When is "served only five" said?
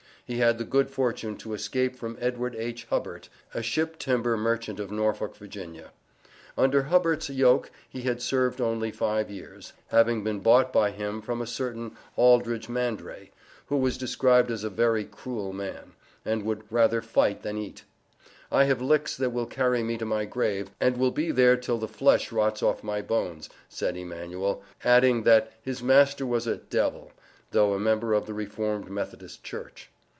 8.21-9.29